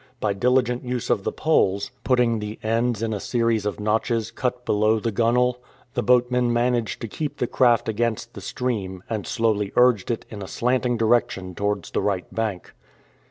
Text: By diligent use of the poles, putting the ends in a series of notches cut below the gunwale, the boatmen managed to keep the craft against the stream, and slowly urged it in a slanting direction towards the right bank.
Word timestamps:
By 0.19 0.33
diligent 0.33 0.83
use 0.83 1.11
of 1.11 1.23
the 1.23 1.31
poles, 1.31 1.91
putting 2.03 2.39
the 2.39 2.57
ends 2.63 3.03
in 3.03 3.13
a 3.13 3.19
series 3.19 3.67
of 3.67 3.79
notches 3.79 4.31
cut 4.31 4.65
below 4.65 4.99
the 4.99 5.11
gunwale, 5.11 5.57
the 5.93 6.01
boatmen 6.01 6.51
managed 6.51 7.01
to 7.01 7.07
keep 7.07 7.37
the 7.37 7.45
craft 7.45 7.87
against 7.87 8.33
the 8.33 8.41
stream, 8.41 9.03
and 9.11 9.27
slowly 9.27 9.71
urged 9.75 10.09
it 10.09 10.25
in 10.31 10.41
a 10.41 10.47
slanting 10.47 10.97
direction 10.97 11.53
towards 11.53 11.91
the 11.91 12.01
right 12.01 12.25
bank. 12.33 12.73